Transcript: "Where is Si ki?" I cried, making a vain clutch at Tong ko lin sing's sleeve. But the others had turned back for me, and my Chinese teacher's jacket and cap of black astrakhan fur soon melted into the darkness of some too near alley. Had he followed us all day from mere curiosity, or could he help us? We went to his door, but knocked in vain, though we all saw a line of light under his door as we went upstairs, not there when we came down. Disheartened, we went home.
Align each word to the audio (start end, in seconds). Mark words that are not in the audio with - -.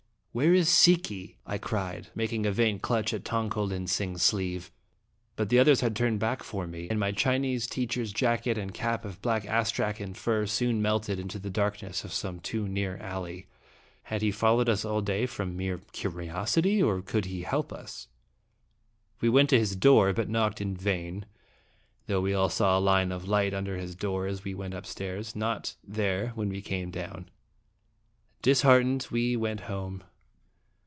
"Where 0.41 0.53
is 0.53 0.69
Si 0.69 0.95
ki?" 0.95 1.35
I 1.45 1.57
cried, 1.57 2.07
making 2.15 2.45
a 2.45 2.53
vain 2.53 2.79
clutch 2.79 3.13
at 3.13 3.25
Tong 3.25 3.49
ko 3.49 3.65
lin 3.65 3.85
sing's 3.85 4.23
sleeve. 4.23 4.71
But 5.35 5.49
the 5.49 5.59
others 5.59 5.81
had 5.81 5.93
turned 5.93 6.21
back 6.21 6.41
for 6.41 6.65
me, 6.65 6.87
and 6.89 6.97
my 6.97 7.11
Chinese 7.11 7.67
teacher's 7.67 8.13
jacket 8.13 8.57
and 8.57 8.73
cap 8.73 9.03
of 9.03 9.21
black 9.21 9.45
astrakhan 9.45 10.13
fur 10.13 10.45
soon 10.45 10.81
melted 10.81 11.19
into 11.19 11.37
the 11.37 11.49
darkness 11.49 12.05
of 12.05 12.13
some 12.13 12.39
too 12.39 12.65
near 12.65 12.95
alley. 12.99 13.47
Had 14.03 14.21
he 14.21 14.31
followed 14.31 14.69
us 14.69 14.85
all 14.85 15.01
day 15.01 15.25
from 15.25 15.57
mere 15.57 15.79
curiosity, 15.91 16.81
or 16.81 17.01
could 17.01 17.25
he 17.25 17.41
help 17.41 17.73
us? 17.73 18.07
We 19.19 19.27
went 19.27 19.49
to 19.49 19.59
his 19.59 19.75
door, 19.75 20.13
but 20.13 20.29
knocked 20.29 20.61
in 20.61 20.77
vain, 20.77 21.25
though 22.07 22.21
we 22.21 22.33
all 22.33 22.47
saw 22.47 22.79
a 22.79 22.79
line 22.79 23.11
of 23.11 23.27
light 23.27 23.53
under 23.53 23.75
his 23.75 23.95
door 23.95 24.27
as 24.27 24.45
we 24.45 24.53
went 24.53 24.75
upstairs, 24.75 25.35
not 25.35 25.75
there 25.85 26.29
when 26.35 26.47
we 26.47 26.61
came 26.61 26.89
down. 26.89 27.29
Disheartened, 28.41 29.07
we 29.11 29.35
went 29.35 29.67
home. 29.67 30.05